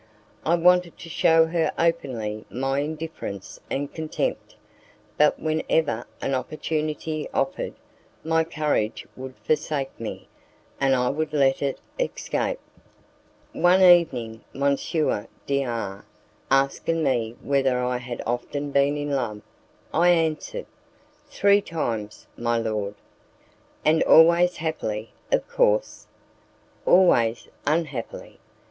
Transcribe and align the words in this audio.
I 0.47 0.55
wanted 0.55 0.97
to 0.97 1.09
shew 1.09 1.45
her 1.45 1.71
openly 1.77 2.43
my 2.49 2.79
indifference 2.79 3.59
and 3.69 3.93
contempt, 3.93 4.55
but 5.15 5.39
whenever 5.39 6.07
an 6.23 6.33
opportunity 6.33 7.29
offered, 7.35 7.75
my 8.23 8.43
courage 8.43 9.05
would 9.15 9.35
forsake 9.43 9.91
me, 9.99 10.27
and 10.79 10.95
I 10.95 11.09
would 11.09 11.33
let 11.33 11.61
it 11.61 11.79
escape. 11.99 12.59
One 13.53 13.83
evening 13.83 14.43
M. 14.55 14.75
D 15.45 15.63
R 15.65 16.03
asking 16.49 17.03
me 17.03 17.35
whether 17.43 17.77
I 17.77 17.97
had 17.97 18.23
often 18.25 18.71
been 18.71 18.97
in 18.97 19.11
love, 19.11 19.43
I 19.93 20.09
answered, 20.09 20.65
"Three 21.29 21.61
times, 21.61 22.25
my 22.35 22.57
lord." 22.57 22.95
"And 23.85 24.01
always 24.05 24.57
happily, 24.57 25.11
of 25.31 25.47
course." 25.47 26.07
"Always 26.87 27.49
unhappily. 27.67 28.39